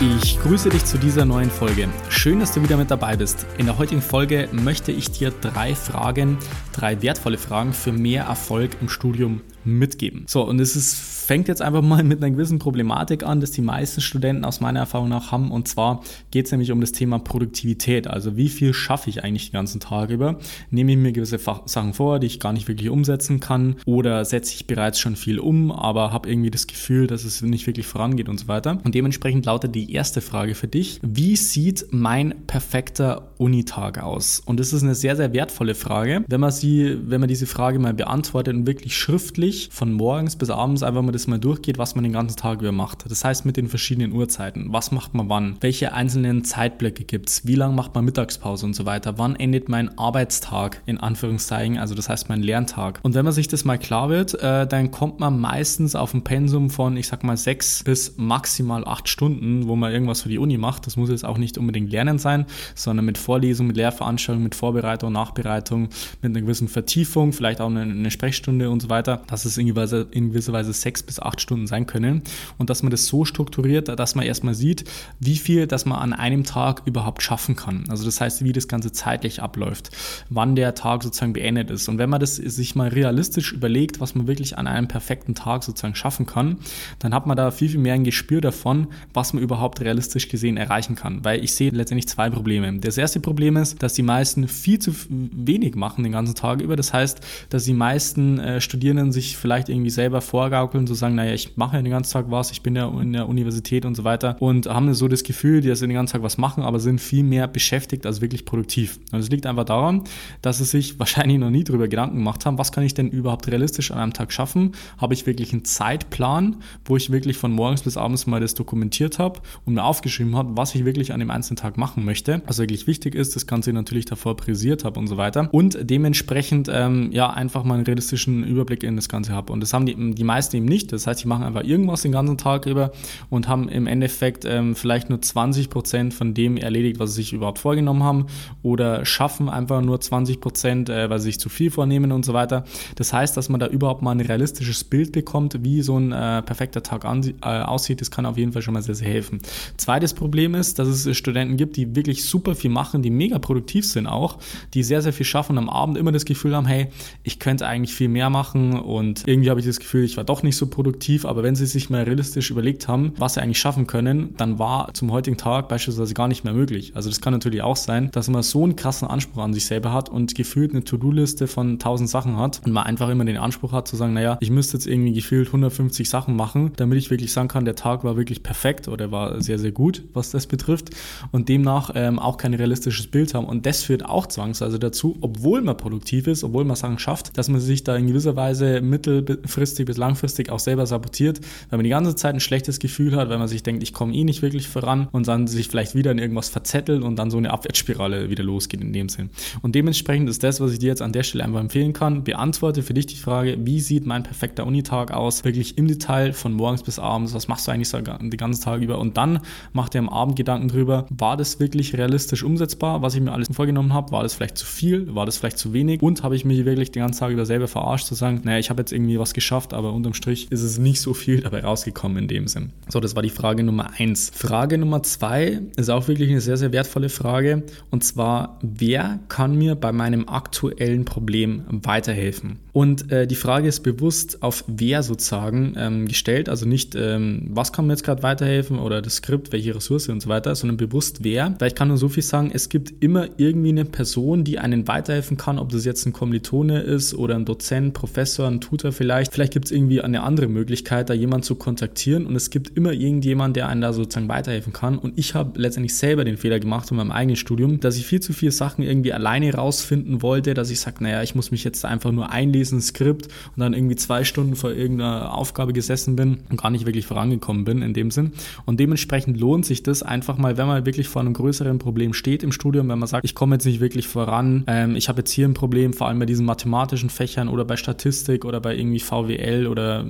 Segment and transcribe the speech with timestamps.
[0.00, 1.88] Ich grüße dich zu dieser neuen Folge.
[2.08, 3.46] Schön, dass du wieder mit dabei bist.
[3.58, 6.38] In der heutigen Folge möchte ich dir drei Fragen,
[6.72, 10.24] drei wertvolle Fragen für mehr Erfolg im Studium mitgeben.
[10.28, 13.60] So, und es ist, fängt jetzt einfach mal mit einer gewissen Problematik an, dass die
[13.60, 15.50] meisten Studenten aus meiner Erfahrung nach haben.
[15.50, 18.06] Und zwar geht es nämlich um das Thema Produktivität.
[18.06, 20.38] Also wie viel schaffe ich eigentlich den ganzen Tag über?
[20.70, 23.76] Nehme ich mir gewisse Sachen vor, die ich gar nicht wirklich umsetzen kann?
[23.84, 27.66] Oder setze ich bereits schon viel um, aber habe irgendwie das Gefühl, dass es nicht
[27.66, 28.78] wirklich vorangeht und so weiter?
[28.82, 30.98] Und dementsprechend lautet die erste Frage für dich.
[31.02, 34.40] Wie sieht mein perfekter Unitag aus?
[34.46, 36.24] Und das ist eine sehr, sehr wertvolle Frage.
[36.26, 40.48] Wenn man sie, wenn man diese Frage mal beantwortet und wirklich schriftlich von morgens bis
[40.48, 43.10] abends einfach mal das mal durchgeht, was man den ganzen Tag über macht.
[43.10, 44.72] Das heißt mit den verschiedenen Uhrzeiten.
[44.72, 45.56] Was macht man wann?
[45.60, 47.46] Welche einzelnen Zeitblöcke gibt es?
[47.46, 49.18] Wie lange macht man Mittagspause und so weiter?
[49.18, 51.78] Wann endet mein Arbeitstag in Anführungszeichen?
[51.78, 53.00] Also das heißt mein Lerntag.
[53.02, 56.22] Und wenn man sich das mal klar wird, äh, dann kommt man meistens auf ein
[56.22, 60.38] Pensum von, ich sag mal, sechs bis maximal acht Stunden, wo man irgendwas für die
[60.38, 60.86] Uni macht.
[60.86, 65.12] Das muss jetzt auch nicht unbedingt Lernen sein, sondern mit Vorlesung, mit Lehrveranstaltungen, mit Vorbereitung,
[65.12, 65.88] Nachbereitung,
[66.22, 69.22] mit einer gewissen Vertiefung, vielleicht auch eine, eine Sprechstunde und so weiter.
[69.26, 72.22] Das es in gewisser Weise sechs bis acht Stunden sein können
[72.58, 74.84] und dass man das so strukturiert, dass man erstmal sieht,
[75.18, 77.84] wie viel, dass man an einem Tag überhaupt schaffen kann.
[77.88, 79.90] Also das heißt, wie das Ganze zeitlich abläuft,
[80.30, 81.88] wann der Tag sozusagen beendet ist.
[81.88, 85.64] Und wenn man das sich mal realistisch überlegt, was man wirklich an einem perfekten Tag
[85.64, 86.58] sozusagen schaffen kann,
[86.98, 90.56] dann hat man da viel, viel mehr ein Gespür davon, was man überhaupt realistisch gesehen
[90.56, 91.24] erreichen kann.
[91.24, 92.78] Weil ich sehe letztendlich zwei Probleme.
[92.78, 96.76] Das erste Problem ist, dass die meisten viel zu wenig machen den ganzen Tag über.
[96.76, 101.32] Das heißt, dass die meisten äh, Studierenden sich vielleicht irgendwie selber vorgaukeln, zu sagen, naja,
[101.34, 104.04] ich mache ja den ganzen Tag was, ich bin ja in der Universität und so
[104.04, 107.22] weiter und haben so das Gefühl, die den ganzen Tag was machen, aber sind viel
[107.22, 108.98] mehr beschäftigt als wirklich produktiv.
[109.12, 110.02] Und es liegt einfach daran,
[110.42, 113.48] dass sie sich wahrscheinlich noch nie darüber Gedanken gemacht haben, was kann ich denn überhaupt
[113.48, 114.72] realistisch an einem Tag schaffen?
[114.98, 119.18] Habe ich wirklich einen Zeitplan, wo ich wirklich von morgens bis abends mal das dokumentiert
[119.18, 122.42] habe und mir aufgeschrieben habe, was ich wirklich an dem einzelnen Tag machen möchte.
[122.46, 125.48] Was wirklich wichtig ist, das Ganze natürlich davor präsiert habe und so weiter.
[125.52, 129.52] Und dementsprechend ähm, ja einfach mal einen realistischen Überblick in das Ganze Ganze habe.
[129.52, 130.77] Und das haben die, die meisten eben nicht.
[130.86, 132.92] Das heißt, die machen einfach irgendwas den ganzen Tag über
[133.30, 137.32] und haben im Endeffekt ähm, vielleicht nur 20 Prozent von dem erledigt, was sie sich
[137.32, 138.26] überhaupt vorgenommen haben
[138.62, 142.32] oder schaffen einfach nur 20 Prozent, äh, weil sie sich zu viel vornehmen und so
[142.32, 142.64] weiter.
[142.96, 146.42] Das heißt, dass man da überhaupt mal ein realistisches Bild bekommt, wie so ein äh,
[146.42, 148.00] perfekter Tag äh, aussieht.
[148.00, 149.40] Das kann auf jeden Fall schon mal sehr, sehr helfen.
[149.76, 153.86] Zweites Problem ist, dass es Studenten gibt, die wirklich super viel machen, die mega produktiv
[153.86, 154.38] sind auch,
[154.74, 156.88] die sehr, sehr viel schaffen und am Abend immer das Gefühl haben, hey,
[157.22, 160.42] ich könnte eigentlich viel mehr machen und irgendwie habe ich das Gefühl, ich war doch
[160.42, 161.24] nicht so produktiv.
[161.24, 164.92] Aber wenn sie sich mal realistisch überlegt haben, was sie eigentlich schaffen können, dann war
[164.94, 166.92] zum heutigen Tag beispielsweise gar nicht mehr möglich.
[166.94, 169.92] Also das kann natürlich auch sein, dass man so einen krassen Anspruch an sich selber
[169.92, 173.72] hat und gefühlt eine To-Do-Liste von 1000 Sachen hat und man einfach immer den Anspruch
[173.72, 177.32] hat zu sagen, naja, ich müsste jetzt irgendwie gefühlt 150 Sachen machen, damit ich wirklich
[177.32, 180.90] sagen kann, der Tag war wirklich perfekt oder war sehr, sehr gut, was das betrifft
[181.32, 183.46] und demnach ähm, auch kein realistisches Bild haben.
[183.46, 187.48] Und das führt auch zwangsweise dazu, obwohl man produktiv ist, obwohl man Sachen schafft, dass
[187.48, 191.84] man sich da in gewisser Weise mittel mittelfristig bis langfristig auch selber sabotiert, weil man
[191.84, 194.42] die ganze Zeit ein schlechtes Gefühl hat, weil man sich denkt, ich komme eh nicht
[194.42, 198.30] wirklich voran und dann sich vielleicht wieder in irgendwas verzettelt und dann so eine Abwärtsspirale
[198.30, 199.30] wieder losgeht in dem Sinn.
[199.62, 202.82] Und dementsprechend ist das, was ich dir jetzt an der Stelle einfach empfehlen kann, beantworte
[202.82, 206.82] für dich die Frage, wie sieht mein perfekter Unitag aus, wirklich im Detail von morgens
[206.82, 208.98] bis abends, was machst du eigentlich so den ganzen Tag über?
[208.98, 209.40] Und dann
[209.72, 213.48] mach dir am Abend Gedanken drüber, war das wirklich realistisch umsetzbar, was ich mir alles
[213.52, 216.02] vorgenommen habe, war das vielleicht zu viel, war das vielleicht zu wenig?
[216.02, 218.70] Und habe ich mich wirklich den ganzen Tag über selber verarscht zu sagen, naja, ich
[218.70, 222.18] habe jetzt irgendwie was geschafft, aber unterm Strich ist es nicht so viel dabei rausgekommen
[222.18, 222.72] in dem Sinn.
[222.88, 224.30] So, das war die Frage Nummer eins.
[224.34, 227.62] Frage Nummer zwei ist auch wirklich eine sehr, sehr wertvolle Frage.
[227.90, 232.58] Und zwar, wer kann mir bei meinem aktuellen Problem weiterhelfen?
[232.78, 237.72] Und äh, die Frage ist bewusst auf wer sozusagen ähm, gestellt, also nicht, ähm, was
[237.72, 241.24] kann mir jetzt gerade weiterhelfen oder das Skript, welche Ressource und so weiter, sondern bewusst
[241.24, 241.56] wer.
[241.58, 244.86] Weil ich kann nur so viel sagen, es gibt immer irgendwie eine Person, die einen
[244.86, 249.32] weiterhelfen kann, ob das jetzt ein Kommilitone ist oder ein Dozent, Professor, ein Tutor vielleicht.
[249.32, 252.92] Vielleicht gibt es irgendwie eine andere Möglichkeit, da jemanden zu kontaktieren und es gibt immer
[252.92, 254.98] irgendjemand, der einen da sozusagen weiterhelfen kann.
[254.98, 258.20] Und ich habe letztendlich selber den Fehler gemacht in meinem eigenen Studium, dass ich viel
[258.20, 261.84] zu viele Sachen irgendwie alleine rausfinden wollte, dass ich sage, naja, ich muss mich jetzt
[261.84, 263.26] einfach nur einlesen lesen, ein Skript
[263.56, 267.64] und dann irgendwie zwei Stunden vor irgendeiner Aufgabe gesessen bin und gar nicht wirklich vorangekommen
[267.64, 268.32] bin in dem Sinn.
[268.66, 272.42] Und dementsprechend lohnt sich das einfach mal, wenn man wirklich vor einem größeren Problem steht
[272.42, 275.30] im Studium, wenn man sagt, ich komme jetzt nicht wirklich voran, ähm, ich habe jetzt
[275.30, 279.00] hier ein Problem, vor allem bei diesen mathematischen Fächern oder bei Statistik oder bei irgendwie
[279.00, 280.04] VWL oder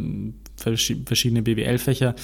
[0.77, 2.15] verschiedene BWL-Fächer.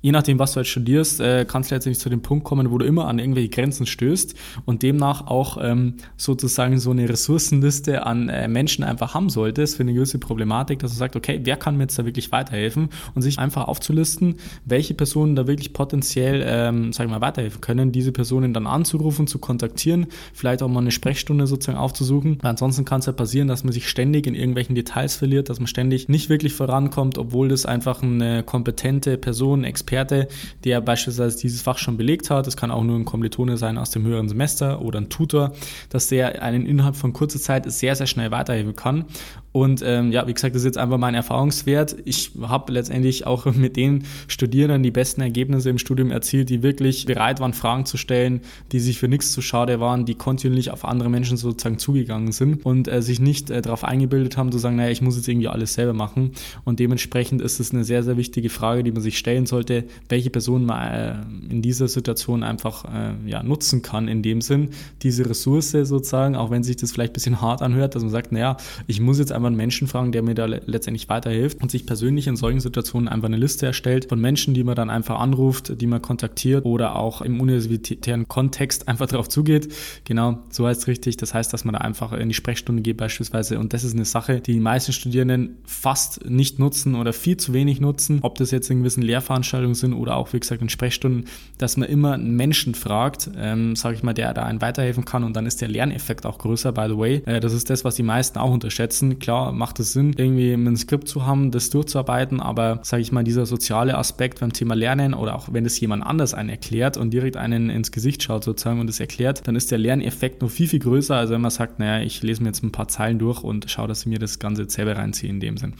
[0.00, 2.78] Je nachdem, was du jetzt studierst, äh, kannst du letztendlich zu dem Punkt kommen, wo
[2.78, 8.28] du immer an irgendwelche Grenzen stößt und demnach auch ähm, sozusagen so eine Ressourcenliste an
[8.28, 11.76] äh, Menschen einfach haben solltest für eine gewisse Problematik, dass du sagst, okay, wer kann
[11.76, 16.92] mir jetzt da wirklich weiterhelfen und sich einfach aufzulisten, welche Personen da wirklich potenziell, ähm,
[16.92, 20.90] sag ich mal, weiterhelfen können, diese Personen dann anzurufen, zu kontaktieren, vielleicht auch mal eine
[20.90, 22.38] Sprechstunde sozusagen aufzusuchen.
[22.42, 25.58] Weil ansonsten kann es ja passieren, dass man sich ständig in irgendwelchen Details verliert, dass
[25.58, 30.28] man ständig nicht wirklich vorankommt, obwohl das ein einfach eine kompetente Person, Experte,
[30.64, 32.46] der beispielsweise dieses Fach schon belegt hat.
[32.46, 35.52] Es kann auch nur ein Kommilitone sein aus dem höheren Semester oder ein Tutor,
[35.88, 39.06] dass der einen innerhalb von kurzer Zeit sehr, sehr schnell weiterhelfen kann.
[39.52, 41.96] Und ähm, ja, wie gesagt, das ist jetzt einfach mein Erfahrungswert.
[42.04, 47.06] Ich habe letztendlich auch mit den Studierenden die besten Ergebnisse im Studium erzielt, die wirklich
[47.06, 50.84] bereit waren, Fragen zu stellen, die sich für nichts zu schade waren, die kontinuierlich auf
[50.84, 54.76] andere Menschen sozusagen zugegangen sind und äh, sich nicht äh, darauf eingebildet haben, zu sagen,
[54.76, 56.32] naja, ich muss jetzt irgendwie alles selber machen.
[56.64, 60.30] Und dementsprechend ist es eine sehr, sehr wichtige Frage, die man sich stellen sollte, welche
[60.30, 61.14] Person man äh,
[61.50, 64.70] in dieser Situation einfach äh, ja, nutzen kann, in dem Sinn,
[65.02, 68.32] diese Ressource sozusagen, auch wenn sich das vielleicht ein bisschen hart anhört, dass man sagt,
[68.32, 68.56] naja,
[68.86, 72.26] ich muss jetzt einfach einen Menschen fragen, der mir da letztendlich weiterhilft und sich persönlich
[72.26, 75.86] in solchen Situationen einfach eine Liste erstellt von Menschen, die man dann einfach anruft, die
[75.86, 79.72] man kontaktiert oder auch im universitären Kontext einfach darauf zugeht.
[80.04, 81.16] Genau, so heißt es richtig.
[81.16, 84.04] Das heißt, dass man da einfach in die Sprechstunde geht beispielsweise und das ist eine
[84.04, 88.50] Sache, die die meisten Studierenden fast nicht nutzen oder viel zu wenig nutzen, ob das
[88.50, 91.26] jetzt in gewissen Lehrveranstaltungen sind oder auch, wie gesagt, in Sprechstunden,
[91.58, 95.24] dass man immer einen Menschen fragt, ähm, sage ich mal, der da einen weiterhelfen kann
[95.24, 97.22] und dann ist der Lerneffekt auch größer, by the way.
[97.26, 99.18] Äh, das ist das, was die meisten auch unterschätzen.
[99.18, 103.24] Klar, macht es Sinn, irgendwie ein Skript zu haben, das durchzuarbeiten, aber sage ich mal,
[103.24, 107.10] dieser soziale Aspekt beim Thema Lernen oder auch wenn es jemand anders einen erklärt und
[107.10, 110.68] direkt einen ins Gesicht schaut sozusagen und es erklärt, dann ist der Lerneffekt noch viel,
[110.68, 113.42] viel größer, als wenn man sagt, naja, ich lese mir jetzt ein paar Zeilen durch
[113.42, 115.74] und schaue, dass ich mir das Ganze selber reinziehe in dem Sinn.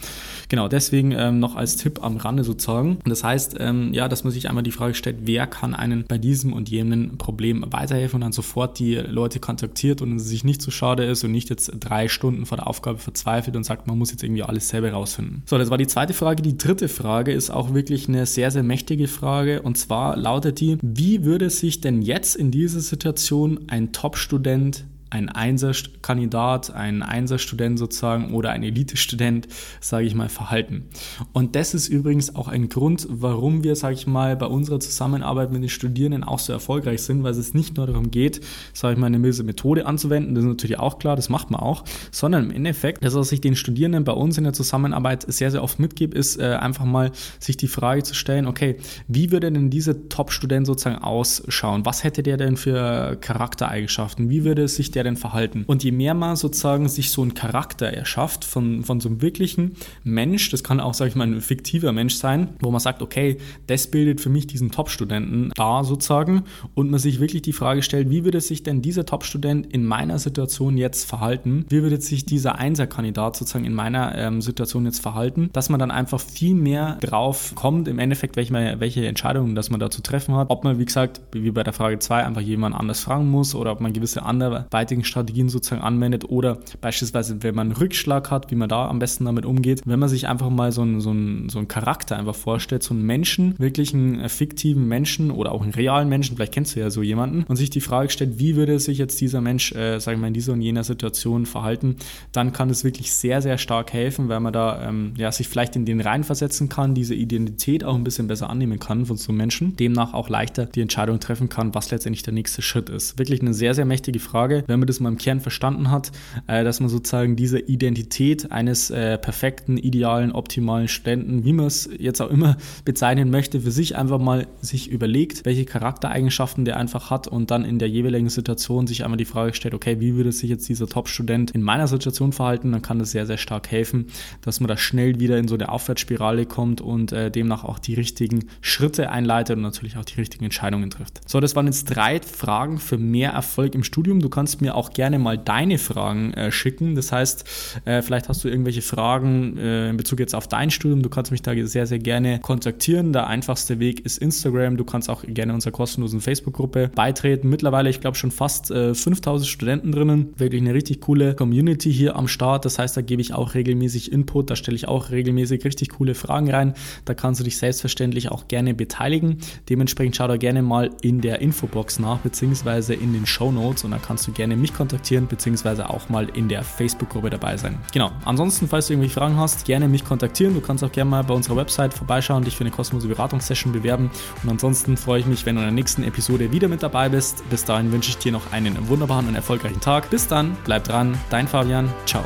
[0.49, 2.99] Genau, deswegen ähm, noch als Tipp am Rande sozusagen.
[3.05, 6.19] Das heißt, ähm, ja, dass man sich einmal die Frage stellt, wer kann einen bei
[6.19, 10.70] diesem und jenem Problem weiterhelfen und dann sofort die Leute kontaktiert und sich nicht zu
[10.70, 13.99] schade ist und nicht jetzt drei Stunden vor der Aufgabe verzweifelt verzweifelt und sagt, man
[13.99, 15.43] muss jetzt irgendwie alles selber rausfinden.
[15.46, 16.43] So, das war die zweite Frage.
[16.43, 20.78] Die dritte Frage ist auch wirklich eine sehr, sehr mächtige Frage und zwar lautet die,
[20.82, 28.33] wie würde sich denn jetzt in dieser Situation ein Top-Student ein Einserkandidat, ein Einserstudent sozusagen
[28.33, 29.49] oder ein Elite-Student,
[29.81, 30.89] sage ich mal, verhalten.
[31.33, 35.51] Und das ist übrigens auch ein Grund, warum wir, sage ich mal, bei unserer Zusammenarbeit
[35.53, 38.41] mit den Studierenden auch so erfolgreich sind, weil es nicht nur darum geht,
[38.73, 41.61] sage ich mal, eine gewisse Methode anzuwenden, das ist natürlich auch klar, das macht man
[41.61, 45.51] auch, sondern im Endeffekt, das, was ich den Studierenden bei uns in der Zusammenarbeit sehr,
[45.51, 48.77] sehr oft mitgebe, ist äh, einfach mal sich die Frage zu stellen, okay,
[49.09, 51.85] wie würde denn dieser Top-Student sozusagen ausschauen?
[51.85, 54.31] Was hätte der denn für Charaktereigenschaften?
[54.31, 55.64] Wie würde sich der denn verhalten?
[55.67, 59.76] Und je mehr man sozusagen sich so einen Charakter erschafft von, von so einem wirklichen
[60.05, 63.38] Mensch, das kann auch, sage ich mal, ein fiktiver Mensch sein, wo man sagt, okay,
[63.67, 66.44] das bildet für mich diesen Top-Studenten da sozusagen
[66.75, 70.19] und man sich wirklich die Frage stellt, wie würde sich denn dieser Top-Student in meiner
[70.19, 71.64] Situation jetzt verhalten?
[71.69, 75.50] Wie würde sich dieser Einser-Kandidat sozusagen in meiner ähm, Situation jetzt verhalten?
[75.52, 79.81] Dass man dann einfach viel mehr drauf kommt, im Endeffekt, welche, welche Entscheidungen dass man
[79.81, 80.50] da zu treffen hat.
[80.50, 83.73] Ob man, wie gesagt, wie bei der Frage 2, einfach jemand anders fragen muss oder
[83.73, 88.50] ob man gewisse andere anderweitigen Strategien sozusagen anwendet oder beispielsweise, wenn man einen Rückschlag hat,
[88.50, 89.82] wie man da am besten damit umgeht.
[89.85, 92.94] Wenn man sich einfach mal so einen, so einen, so einen Charakter einfach vorstellt, so
[92.94, 96.90] einen Menschen, wirklich einen fiktiven Menschen oder auch einen realen Menschen, vielleicht kennst du ja
[96.90, 100.18] so jemanden, und sich die Frage stellt, wie würde sich jetzt dieser Mensch, äh, sagen
[100.18, 101.97] wir mal, in dieser und jener Situation verhalten,
[102.32, 105.76] dann kann es wirklich sehr, sehr stark helfen, weil man da ähm, ja, sich vielleicht
[105.76, 109.38] in den reinversetzen kann, diese Identität auch ein bisschen besser annehmen kann von so einem
[109.38, 113.18] Menschen, demnach auch leichter die Entscheidung treffen kann, was letztendlich der nächste Schritt ist.
[113.18, 114.64] Wirklich eine sehr, sehr mächtige Frage.
[114.66, 116.10] Wenn man das mal im Kern verstanden hat,
[116.46, 121.88] äh, dass man sozusagen diese Identität eines äh, perfekten, idealen, optimalen Studenten, wie man es
[121.99, 127.10] jetzt auch immer bezeichnen möchte, für sich einfach mal sich überlegt, welche Charaktereigenschaften der einfach
[127.10, 130.32] hat und dann in der jeweiligen Situation sich einmal die Frage stellt, okay, wie würde
[130.32, 134.06] sich jetzt dieser Top-Student in meiner Situation verhalten, dann kann das sehr, sehr stark helfen,
[134.42, 137.94] dass man da schnell wieder in so eine Aufwärtsspirale kommt und äh, demnach auch die
[137.94, 141.20] richtigen Schritte einleitet und natürlich auch die richtigen Entscheidungen trifft.
[141.28, 144.20] So, das waren jetzt drei Fragen für mehr Erfolg im Studium.
[144.20, 146.95] Du kannst mir mir auch gerne mal deine Fragen äh, schicken.
[146.95, 151.03] Das heißt, äh, vielleicht hast du irgendwelche Fragen äh, in Bezug jetzt auf dein Studium.
[151.03, 153.12] Du kannst mich da sehr, sehr gerne kontaktieren.
[153.12, 154.77] Der einfachste Weg ist Instagram.
[154.77, 157.49] Du kannst auch gerne unserer kostenlosen Facebook-Gruppe beitreten.
[157.49, 160.35] Mittlerweile, ich glaube, schon fast 5000 äh, Studenten drinnen.
[160.37, 162.65] Wirklich eine richtig coole Community hier am Start.
[162.65, 164.50] Das heißt, da gebe ich auch regelmäßig Input.
[164.50, 166.75] Da stelle ich auch regelmäßig richtig coole Fragen rein.
[167.05, 169.39] Da kannst du dich selbstverständlich auch gerne beteiligen.
[169.69, 173.91] Dementsprechend schau da gerne mal in der Infobox nach, beziehungsweise in den Show Notes und
[173.91, 177.79] da kannst du gerne mich kontaktieren, beziehungsweise auch mal in der Facebook-Gruppe dabei sein.
[177.93, 178.11] Genau.
[178.25, 180.55] Ansonsten, falls du irgendwelche Fragen hast, gerne mich kontaktieren.
[180.55, 184.11] Du kannst auch gerne mal bei unserer Website vorbeischauen, dich für eine kostenlose Beratungssession bewerben.
[184.43, 187.49] Und ansonsten freue ich mich, wenn du in der nächsten Episode wieder mit dabei bist.
[187.50, 190.11] Bis dahin wünsche ich dir noch einen wunderbaren und erfolgreichen Tag.
[190.11, 191.93] Bis dann, bleib dran, dein Fabian.
[192.07, 192.25] Ciao.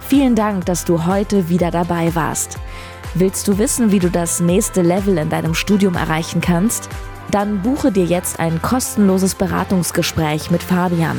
[0.00, 2.58] Vielen Dank, dass du heute wieder dabei warst.
[3.14, 6.88] Willst du wissen, wie du das nächste Level in deinem Studium erreichen kannst?
[7.30, 11.18] Dann buche dir jetzt ein kostenloses Beratungsgespräch mit Fabian.